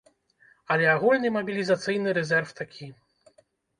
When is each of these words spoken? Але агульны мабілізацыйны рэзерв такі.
Але 0.75 0.85
агульны 0.93 1.29
мабілізацыйны 1.37 2.17
рэзерв 2.21 2.49
такі. 2.61 2.91